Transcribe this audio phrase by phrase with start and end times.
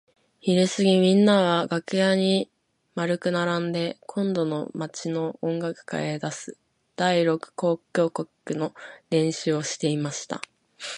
[0.39, 2.49] ひるすぎみんなは楽屋に
[2.97, 6.57] 円くならんで今度の町の音楽会へ出す
[6.95, 8.73] 第六交響曲の
[9.11, 10.41] 練習をしていました。